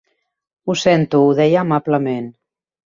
[0.69, 2.29] Ho sento, ho deia amablement.